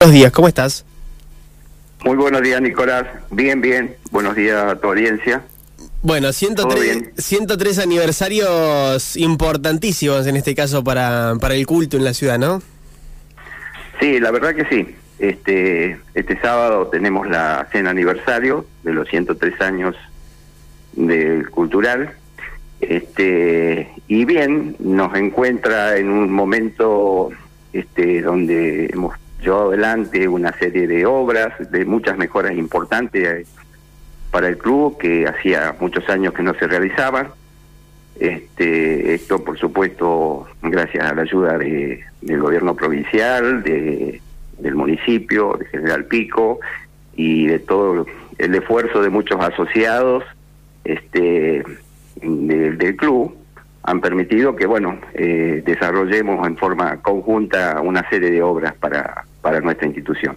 Buenos 0.00 0.14
días, 0.14 0.30
¿cómo 0.30 0.46
estás? 0.46 0.84
Muy 2.04 2.16
buenos 2.16 2.42
días, 2.42 2.60
Nicolás. 2.60 3.06
Bien, 3.30 3.62
bien. 3.62 3.96
Buenos 4.10 4.36
días 4.36 4.62
a 4.62 4.76
tu 4.76 4.88
audiencia. 4.88 5.42
Bueno, 6.02 6.34
103, 6.34 7.12
103 7.16 7.78
aniversarios 7.78 9.16
importantísimos 9.16 10.26
en 10.26 10.36
este 10.36 10.54
caso 10.54 10.84
para, 10.84 11.36
para 11.40 11.54
el 11.54 11.66
culto 11.66 11.96
en 11.96 12.04
la 12.04 12.12
ciudad, 12.12 12.38
¿no? 12.38 12.60
Sí, 13.98 14.20
la 14.20 14.30
verdad 14.32 14.54
que 14.54 14.66
sí. 14.66 14.94
Este, 15.18 15.98
este 16.12 16.38
sábado 16.42 16.88
tenemos 16.88 17.26
la 17.26 17.66
cena 17.72 17.88
aniversario 17.88 18.66
de 18.82 18.92
los 18.92 19.08
103 19.08 19.60
años 19.62 19.96
del 20.92 21.48
cultural. 21.48 22.12
Este, 22.82 23.90
y 24.08 24.26
bien, 24.26 24.76
nos 24.78 25.16
encuentra 25.16 25.96
en 25.96 26.10
un 26.10 26.30
momento 26.30 27.30
este, 27.72 28.20
donde 28.20 28.90
hemos 28.92 29.14
llevado 29.46 29.68
adelante 29.68 30.26
una 30.26 30.52
serie 30.58 30.86
de 30.86 31.06
obras, 31.06 31.52
de 31.70 31.84
muchas 31.84 32.18
mejoras 32.18 32.52
importantes 32.52 33.46
para 34.32 34.48
el 34.48 34.58
club 34.58 34.98
que 34.98 35.26
hacía 35.26 35.76
muchos 35.78 36.08
años 36.08 36.34
que 36.34 36.42
no 36.42 36.52
se 36.54 36.66
realizaban. 36.66 37.28
Este, 38.18 39.14
esto, 39.14 39.44
por 39.44 39.56
supuesto, 39.58 40.48
gracias 40.62 41.04
a 41.04 41.14
la 41.14 41.22
ayuda 41.22 41.58
de, 41.58 42.04
del 42.22 42.40
gobierno 42.40 42.74
provincial, 42.74 43.62
de, 43.62 44.20
del 44.58 44.74
municipio, 44.74 45.56
de 45.58 45.66
General 45.66 46.04
Pico 46.06 46.58
y 47.14 47.46
de 47.46 47.60
todo 47.60 48.04
el 48.38 48.54
esfuerzo 48.54 49.00
de 49.00 49.10
muchos 49.10 49.40
asociados 49.40 50.24
este, 50.84 51.62
del 52.20 52.96
club 52.96 53.36
han 53.84 54.00
permitido 54.00 54.56
que, 54.56 54.66
bueno, 54.66 54.98
eh, 55.14 55.62
desarrollemos 55.64 56.44
en 56.46 56.56
forma 56.56 57.00
conjunta 57.02 57.80
una 57.80 58.08
serie 58.10 58.32
de 58.32 58.42
obras 58.42 58.74
para, 58.74 59.24
para 59.46 59.60
nuestra 59.60 59.86
institución 59.86 60.36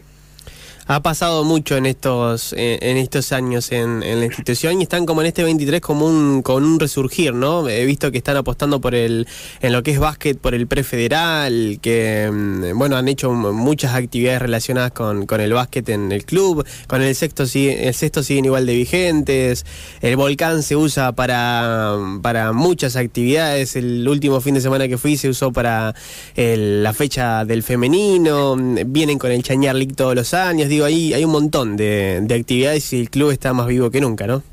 ha 0.92 1.04
pasado 1.04 1.44
mucho 1.44 1.78
en 1.78 1.86
estos 1.86 2.52
en 2.58 2.98
estos 2.98 3.32
años 3.32 3.72
en, 3.72 4.00
la 4.00 4.26
institución 4.26 4.80
y 4.80 4.84
están 4.84 5.06
como 5.06 5.22
en 5.22 5.28
este 5.28 5.44
23 5.44 5.82
como 5.82 6.08
un 6.08 6.42
con 6.42 6.64
un 6.64 6.80
resurgir, 6.80 7.32
¿no? 7.36 7.70
He 7.70 7.86
visto 7.86 8.12
que 8.12 8.18
están 8.18 8.38
apostando 8.38 8.82
por 8.82 8.96
el 8.96 9.28
en 9.62 9.72
lo 9.72 9.84
que 9.84 9.92
es 9.92 10.00
básquet 10.00 10.40
por 10.40 10.56
el 10.56 10.66
prefederal, 10.66 11.78
que 11.80 12.28
mm, 12.32 12.76
bueno, 12.76 12.98
han 12.98 13.08
hecho 13.08 13.32
muchas 13.32 13.94
actividades 13.94 14.42
relacionadas 14.42 14.92
con, 14.92 15.28
con 15.28 15.42
el 15.42 15.54
básquet 15.54 15.88
en 15.90 16.12
el 16.12 16.26
club, 16.26 16.66
con 16.88 17.04
el 17.04 17.14
sexto 17.14 17.44
el 17.44 17.94
sexto 17.94 18.24
siguen 18.24 18.46
igual 18.46 18.66
de 18.66 18.74
vigentes, 18.74 19.68
el 20.02 20.16
volcán 20.16 20.64
se 20.64 20.76
usa 20.76 21.12
para 21.12 21.98
para 22.24 22.52
muchas 22.52 22.96
actividades, 22.96 23.76
el 23.76 24.08
último 24.08 24.42
fin 24.42 24.56
de 24.56 24.62
semana 24.62 24.88
que 24.88 24.98
fui 24.98 25.18
se 25.18 25.30
usó 25.30 25.54
para 25.54 25.94
la 26.36 26.94
fecha 26.94 27.46
del 27.46 27.62
femenino, 27.62 28.56
vienen 28.88 29.20
con 29.20 29.32
el 29.32 29.44
Chañar 29.44 29.76
League 29.76 29.94
todos 29.94 30.16
los 30.16 30.34
años, 30.34 30.68
digo 30.68 30.79
hay 30.86 31.24
un 31.24 31.32
montón 31.32 31.78
de, 31.78 32.26
actividades 32.30 32.94
y 32.94 33.02
el 33.02 33.10
club 33.10 33.32
está 33.32 33.54
más 33.54 33.68
vivo 33.68 33.92
que 33.92 34.02
nunca, 34.02 34.28
¿no? 34.28 34.44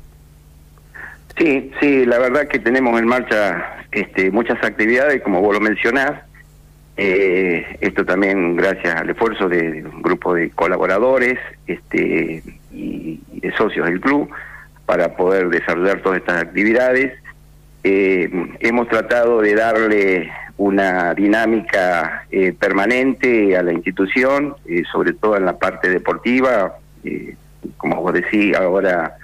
Sí, 1.37 1.71
sí, 1.79 2.05
la 2.05 2.17
verdad 2.17 2.47
que 2.47 2.59
tenemos 2.59 2.99
en 2.99 3.05
marcha 3.05 3.83
este, 3.91 4.31
muchas 4.31 4.63
actividades, 4.63 5.21
como 5.21 5.41
vos 5.41 5.53
lo 5.53 5.59
mencionás. 5.59 6.23
Eh, 6.99 7.77
esto 7.79 8.05
también 8.05 8.55
gracias 8.55 8.95
al 8.95 9.09
esfuerzo 9.11 9.47
de, 9.47 9.85
un 9.85 10.01
grupo 10.01 10.33
de 10.33 10.49
colaboradores 10.49 11.37
este, 11.67 12.41
y, 12.73 13.21
de 13.33 13.55
socios 13.55 13.85
del 13.85 14.01
club 14.01 14.29
para 14.87 15.15
poder 15.15 15.49
desarrollar 15.49 16.01
todas 16.01 16.19
estas 16.19 16.41
actividades. 16.41 17.13
Eh, 17.83 18.29
hemos 18.59 18.87
tratado 18.87 19.41
de 19.41 19.53
darle 19.53 20.31
una 20.57 21.13
dinámica 21.13 22.25
eh, 22.31 22.53
permanente 22.53 23.55
a 23.55 23.63
la 23.63 23.71
institución, 23.71 24.55
eh, 24.65 24.83
sobre 24.91 25.13
todo 25.13 25.37
en 25.37 25.45
la 25.45 25.57
parte 25.57 25.89
deportiva. 25.89 26.77
Eh, 27.03 27.35
como 27.77 28.01
vos 28.01 28.13
decís, 28.13 28.55
ahora 28.55 29.17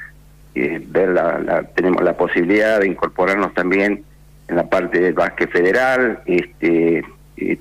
ver 0.55 1.09
la, 1.09 1.63
tenemos 1.75 2.03
la 2.03 2.15
posibilidad 2.15 2.79
de 2.79 2.87
incorporarnos 2.87 3.55
también 3.55 4.03
en 4.47 4.55
la 4.55 4.69
parte 4.69 4.99
del 4.99 5.13
básquet 5.13 5.49
federal, 5.49 6.21
este, 6.27 7.03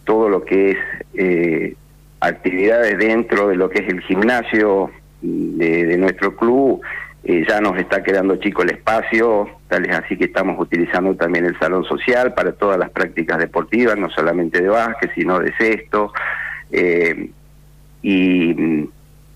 todo 0.05 0.29
lo 0.29 0.45
que 0.45 0.73
es 0.73 1.77
actividades 2.21 2.99
dentro 2.99 3.49
de 3.49 3.57
lo 3.57 3.71
que 3.71 3.79
es 3.79 3.89
el 3.89 4.01
gimnasio 4.03 4.91
de, 5.23 5.87
de 5.87 5.97
nuestro 5.97 6.37
club 6.37 6.83
eh, 7.25 7.45
ya 7.49 7.61
nos 7.61 7.79
está 7.79 8.03
quedando 8.03 8.35
chico 8.37 8.63
el 8.63 8.71
espacio, 8.71 9.49
tal 9.69 9.85
es 9.87 9.95
así 9.95 10.17
que 10.17 10.25
estamos 10.25 10.59
utilizando 10.59 11.15
también 11.15 11.45
el 11.45 11.57
salón 11.57 11.85
social 11.85 12.35
para 12.35 12.53
todas 12.53 12.79
las 12.79 12.91
prácticas 12.91 13.39
deportivas, 13.39 13.97
no 13.97 14.11
solamente 14.11 14.61
de 14.61 14.69
básquet, 14.69 15.15
sino 15.15 15.39
de 15.39 15.53
cesto. 15.53 16.13
Eh, 16.73 17.31
y 18.03 18.55
mm, 18.55 18.89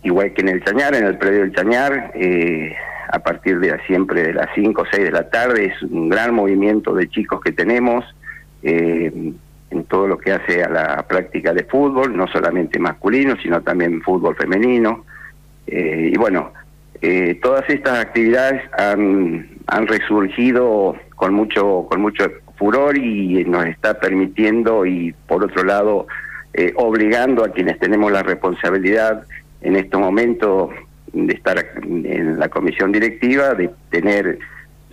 igual 0.03 0.33
que 0.33 0.43
en 0.43 0.49
el 0.49 0.65
Chañar, 0.65 0.97
en 0.97 1.07
el 1.07 1.17
predio 1.17 1.43
del 1.43 1.55
Chañar, 1.55 2.11
eh, 2.17 2.75
a 3.09 3.21
partir 3.21 3.61
de 3.61 3.79
siempre 3.87 4.25
de 4.25 4.35
las 4.35 4.49
5 4.57 4.83
o 4.83 4.87
6 4.91 5.05
de 5.05 5.13
la 5.13 5.31
tarde, 5.31 5.67
es 5.67 5.81
un 5.85 6.09
gran 6.09 6.35
movimiento 6.35 6.93
de 6.93 7.09
chicos 7.09 7.41
que 7.41 7.53
tenemos 7.53 8.05
en 8.63 9.85
todo 9.89 10.09
lo 10.09 10.19
que 10.19 10.33
hace 10.33 10.65
a 10.65 10.69
la 10.69 11.07
práctica 11.07 11.55
de 11.55 11.63
fútbol, 11.63 12.17
no 12.17 12.27
solamente 12.27 12.81
masculino, 12.81 13.37
sino 13.41 13.61
también 13.61 14.03
fútbol 14.03 14.35
femenino. 14.35 15.05
y 15.69 16.17
bueno, 16.17 16.51
eh, 17.03 17.39
todas 17.43 17.69
estas 17.69 17.99
actividades 17.99 18.63
han, 18.79 19.57
resurgido 19.87 20.97
con 21.17 21.35
mucho, 21.35 21.87
con 21.89 22.01
mucho 22.01 22.31
furor 22.57 22.97
y 22.97 23.45
nos 23.45 23.67
está 23.67 23.95
permitiendo 23.95 24.87
y 24.87 25.15
por 25.27 25.45
otro 25.45 25.65
lado 25.65 26.07
eh, 26.55 26.73
obligando 26.77 27.45
a 27.45 27.51
quienes 27.51 27.79
tenemos 27.79 28.11
la 28.11 28.23
responsabilidad 28.23 29.25
en 29.61 29.77
este 29.77 29.97
momento 29.97 30.71
de 31.13 31.35
estar 31.35 31.59
en 31.83 32.39
la 32.39 32.49
comisión 32.49 32.93
directiva, 32.93 33.55
de 33.55 33.71
tener 33.91 34.39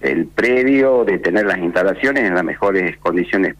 el 0.01 0.27
predio, 0.27 1.05
de 1.05 1.19
tener 1.19 1.45
las 1.45 1.59
instalaciones 1.59 2.23
en 2.25 2.35
las 2.35 2.43
mejores 2.43 2.97
condiciones 2.97 3.55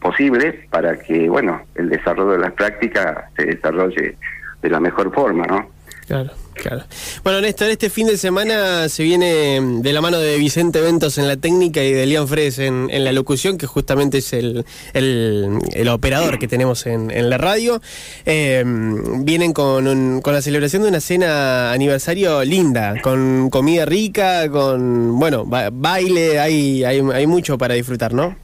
posibles 0.00 0.54
para 0.70 0.98
que, 0.98 1.28
bueno, 1.28 1.62
el 1.74 1.90
desarrollo 1.90 2.32
de 2.32 2.38
las 2.38 2.52
prácticas 2.52 3.24
se 3.36 3.44
desarrolle 3.44 4.16
de 4.62 4.70
la 4.70 4.80
mejor 4.80 5.12
forma, 5.14 5.46
¿no? 5.46 5.68
Claro. 6.06 6.30
Claro. 6.54 6.82
Bueno, 7.24 7.40
Néstor, 7.40 7.70
este 7.70 7.90
fin 7.90 8.06
de 8.06 8.16
semana 8.16 8.88
se 8.88 9.02
viene 9.02 9.60
de 9.60 9.92
la 9.92 10.00
mano 10.00 10.18
de 10.18 10.36
Vicente 10.38 10.80
Ventos 10.80 11.18
en 11.18 11.26
la 11.26 11.36
técnica 11.36 11.82
y 11.82 11.92
de 11.92 12.06
Lian 12.06 12.28
Fres 12.28 12.58
en, 12.58 12.88
la 13.04 13.12
locución, 13.12 13.58
que 13.58 13.66
justamente 13.66 14.18
es 14.18 14.32
el, 14.32 14.64
el, 14.92 15.88
operador 15.88 16.38
que 16.38 16.48
tenemos 16.48 16.86
en, 16.86 17.30
la 17.30 17.38
radio. 17.38 17.80
Eh, 18.26 18.62
vienen 18.64 19.52
con, 19.52 20.20
con 20.20 20.34
la 20.34 20.42
celebración 20.42 20.82
de 20.82 20.88
una 20.88 21.00
cena 21.00 21.72
aniversario 21.72 22.44
linda, 22.44 23.00
con 23.00 23.50
comida 23.50 23.84
rica, 23.84 24.48
con, 24.50 25.18
bueno, 25.18 25.44
baile, 25.46 26.38
hay, 26.38 26.84
hay, 26.84 27.00
hay 27.00 27.26
mucho 27.26 27.58
para 27.58 27.74
disfrutar, 27.74 28.12
¿no? 28.12 28.36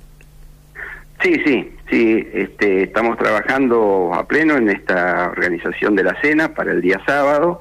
Sí, 1.22 1.34
sí, 1.44 1.72
sí, 1.90 2.28
este, 2.32 2.84
estamos 2.84 3.19
trabajando 3.19 4.12
a 4.14 4.26
pleno 4.26 4.56
en 4.56 4.69
esta 4.69 5.30
organización 5.30 5.96
de 5.96 6.04
la 6.04 6.20
cena 6.20 6.54
para 6.54 6.72
el 6.72 6.80
día 6.80 7.00
sábado. 7.04 7.60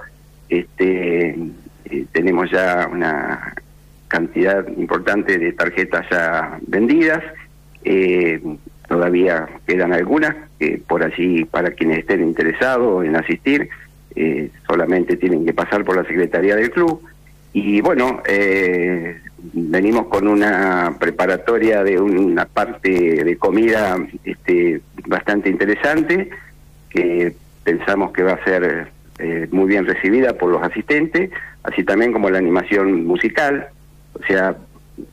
Este, 0.49 1.35
eh, 1.85 2.05
tenemos 2.11 2.49
ya 2.51 2.89
una 2.91 3.53
cantidad 4.07 4.65
importante 4.77 5.37
de 5.37 5.53
tarjetas 5.53 6.05
ya 6.09 6.59
vendidas. 6.65 7.23
Eh, 7.83 8.41
todavía 8.87 9.47
quedan 9.65 9.93
algunas 9.93 10.35
que 10.59 10.81
por 10.85 11.03
allí 11.03 11.45
para 11.45 11.71
quienes 11.71 11.99
estén 11.99 12.23
interesados 12.23 13.05
en 13.05 13.15
asistir 13.15 13.69
eh, 14.15 14.49
solamente 14.65 15.17
tienen 15.17 15.45
que 15.45 15.53
pasar 15.53 15.83
por 15.83 15.97
la 15.97 16.03
secretaría 16.05 16.55
del 16.55 16.71
club 16.71 17.01
y 17.53 17.81
bueno 17.81 18.21
venimos 19.53 20.07
con 20.07 20.27
una 20.27 20.95
preparatoria 20.99 21.83
de 21.83 21.99
una 21.99 22.45
parte 22.45 23.23
de 23.23 23.37
comida 23.37 23.97
este, 24.23 24.81
bastante 25.05 25.49
interesante 25.49 26.29
que 26.89 27.35
pensamos 27.63 28.11
que 28.13 28.23
va 28.23 28.33
a 28.33 28.43
ser 28.45 28.87
eh, 29.19 29.47
muy 29.51 29.67
bien 29.67 29.85
recibida 29.85 30.33
por 30.33 30.51
los 30.51 30.61
asistentes, 30.61 31.31
así 31.63 31.83
también 31.83 32.11
como 32.11 32.29
la 32.29 32.37
animación 32.37 33.05
musical. 33.05 33.67
O 34.13 34.23
sea, 34.25 34.55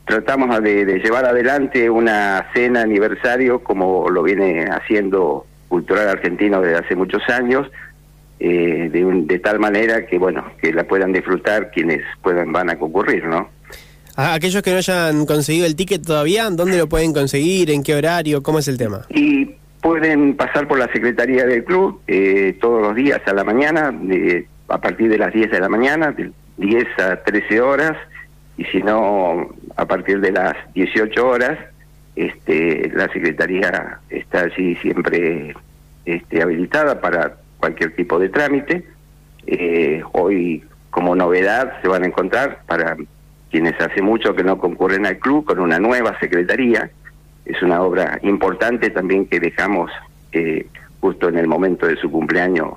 tratamos 0.05 0.61
de, 0.61 0.85
llevar 1.03 1.25
adelante 1.25 1.89
una 1.89 2.47
cena 2.53 2.81
aniversario 2.81 3.59
como 3.59 4.09
lo 4.09 4.23
viene 4.23 4.65
haciendo 4.65 5.45
Cultural 5.67 6.09
Argentino 6.09 6.61
desde 6.61 6.77
hace 6.77 6.95
muchos 6.95 7.21
años, 7.29 7.69
eh, 8.39 8.89
de, 8.91 9.23
de 9.25 9.39
tal 9.39 9.59
manera 9.59 10.05
que, 10.05 10.17
bueno, 10.17 10.45
que 10.61 10.73
la 10.73 10.83
puedan 10.83 11.11
disfrutar 11.13 11.71
quienes 11.71 12.01
puedan 12.21 12.51
van 12.51 12.69
a 12.69 12.77
concurrir, 12.77 13.25
¿no? 13.25 13.49
aquellos 14.17 14.61
que 14.63 14.71
no 14.71 14.77
hayan 14.77 15.25
conseguido 15.25 15.65
el 15.65 15.75
ticket 15.75 16.05
todavía, 16.05 16.49
¿dónde 16.49 16.77
lo 16.77 16.87
pueden 16.87 17.13
conseguir? 17.13 17.69
¿En 17.71 17.83
qué 17.83 17.95
horario? 17.95 18.41
¿Cómo 18.41 18.59
es 18.59 18.67
el 18.67 18.77
tema? 18.77 19.05
Y 19.09 19.55
Pueden 19.85 20.35
pasar 20.35 20.67
por 20.67 20.79
la 20.79 20.91
Secretaría 20.91 21.45
del 21.45 21.63
Club 21.63 22.01
eh, 22.07 22.57
todos 22.59 22.81
los 22.81 22.95
días 22.95 23.21
a 23.27 23.33
la 23.33 23.43
mañana, 23.43 23.91
de, 23.91 24.47
a 24.67 24.81
partir 24.81 25.09
de 25.09 25.19
las 25.19 25.31
10 25.31 25.51
de 25.51 25.59
la 25.59 25.69
mañana, 25.69 26.11
de 26.11 26.31
10 26.57 26.87
a 26.97 27.17
13 27.17 27.61
horas, 27.61 27.95
y 28.57 28.63
si 28.63 28.81
no, 28.81 29.47
a 29.75 29.85
partir 29.85 30.21
de 30.21 30.31
las 30.31 30.55
18 30.73 31.27
horas, 31.27 31.59
este, 32.15 32.91
la 32.95 33.07
Secretaría 33.09 33.99
está 34.09 34.45
allí 34.45 34.75
siempre 34.77 35.53
este, 36.03 36.41
habilitada 36.41 36.99
para 36.99 37.35
cualquier 37.59 37.95
tipo 37.95 38.17
de 38.17 38.29
trámite. 38.29 38.87
Eh, 39.45 40.01
hoy, 40.13 40.63
como 40.89 41.15
novedad, 41.15 41.79
se 41.83 41.87
van 41.89 42.01
a 42.01 42.07
encontrar 42.07 42.61
para 42.65 42.97
quienes 43.51 43.79
hace 43.79 44.01
mucho 44.01 44.35
que 44.35 44.43
no 44.43 44.57
concurren 44.57 45.05
al 45.05 45.19
club 45.19 45.45
con 45.45 45.59
una 45.59 45.77
nueva 45.77 46.19
secretaría. 46.19 46.89
Es 47.45 47.61
una 47.61 47.81
obra 47.81 48.19
importante 48.23 48.89
también 48.89 49.27
que 49.27 49.39
dejamos 49.39 49.91
eh, 50.31 50.67
justo 50.99 51.29
en 51.29 51.37
el 51.37 51.47
momento 51.47 51.85
de 51.85 51.95
su 51.97 52.09
cumpleaños 52.09 52.73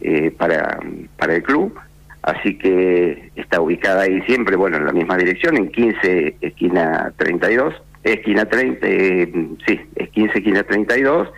eh, 0.00 0.30
para, 0.30 0.78
para 1.16 1.34
el 1.34 1.42
club. 1.42 1.76
Así 2.22 2.56
que 2.56 3.30
está 3.34 3.60
ubicada 3.60 4.02
ahí 4.02 4.22
siempre, 4.22 4.54
bueno, 4.54 4.76
en 4.76 4.86
la 4.86 4.92
misma 4.92 5.16
dirección, 5.16 5.56
en 5.56 5.70
15, 5.70 6.36
esquina 6.40 7.12
32, 7.16 7.74
esquina 8.04 8.44
30, 8.44 8.86
eh, 8.86 9.32
sí, 9.66 9.80
es 9.96 10.08
15, 10.10 10.38
esquina 10.38 10.62
32, 10.62 11.28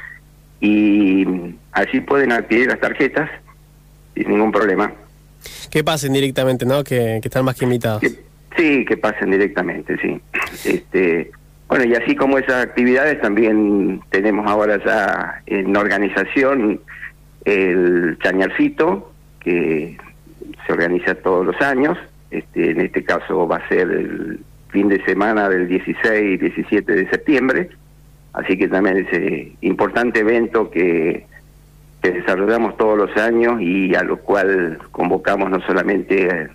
y 0.61 1.27
así 1.73 2.01
pueden 2.01 2.33
adquirir 2.33 2.67
las 2.67 2.81
tarjetas 2.81 3.31
sin 4.15 4.29
ningún 4.29 4.53
problema. 4.53 4.93
Que 5.71 5.83
pasen 5.83 6.13
directamente, 6.13 6.67
¿no? 6.67 6.85
Que, 6.85 7.17
están 7.17 7.47
más 7.47 7.57
que 7.57 7.65
invitados. 7.65 8.03
sí, 8.57 8.85
que 8.85 8.97
pasen 8.99 9.31
directamente, 9.31 9.97
sí. 10.03 10.21
Este, 10.65 11.31
bueno, 11.75 11.93
y 11.93 11.97
así 11.97 12.15
como 12.15 12.39
esas 12.39 12.67
actividades, 12.67 13.21
también 13.21 14.01
tenemos 14.11 14.49
ahora 14.49 14.79
ya 14.85 15.43
en 15.47 15.77
organización 15.77 16.81
el 17.45 18.17
chañarcito, 18.23 19.13
que 19.41 19.97
se 20.65 20.73
organiza 20.73 21.17
todos 21.17 21.45
los 21.45 21.61
años. 21.61 21.99
Este, 22.31 22.71
en 22.71 22.81
este 22.81 23.03
caso 23.03 23.49
va 23.49 23.57
a 23.57 23.69
ser 23.69 23.91
el 23.91 24.39
fin 24.69 24.89
de 24.89 25.05
semana 25.05 25.49
del 25.49 25.67
16 25.67 26.35
y 26.35 26.37
17 26.37 26.93
de 26.93 27.11
septiembre. 27.11 27.71
Así 28.35 28.57
que 28.57 28.69
también 28.69 28.99
es 28.99 29.09
ese 29.09 29.57
importante 29.63 30.21
evento 30.21 30.71
que, 30.71 31.27
que 32.01 32.13
desarrollamos 32.13 32.77
todos 32.77 32.97
los 32.97 33.17
años 33.17 33.61
y 33.61 33.97
a 33.97 34.05
lo 34.05 34.19
cual 34.19 34.79
convocamos 34.93 35.51
no 35.51 35.61
solamente 35.63 36.51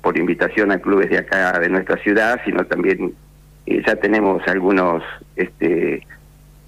por 0.00 0.16
invitación 0.16 0.72
a 0.72 0.78
clubes 0.78 1.10
de 1.10 1.18
acá 1.18 1.58
de 1.60 1.68
nuestra 1.68 1.98
ciudad, 1.98 2.40
sino 2.46 2.64
también 2.64 3.12
ya 3.86 3.96
tenemos 3.96 4.42
algunos 4.46 5.02
este, 5.36 6.06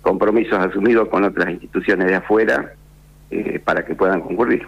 compromisos 0.03 0.59
asumidos 0.59 1.09
con 1.09 1.25
otras 1.25 1.51
instituciones 1.51 2.09
de 2.09 2.17
afuera 2.17 2.73
eh, 3.31 3.61
para 3.63 3.85
que 3.85 3.95
puedan 3.95 4.21
concurrir. 4.21 4.67